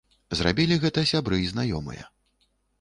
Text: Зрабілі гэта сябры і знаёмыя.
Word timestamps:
Зрабілі 0.39 0.77
гэта 0.85 1.05
сябры 1.13 1.43
і 1.43 1.53
знаёмыя. 1.53 2.11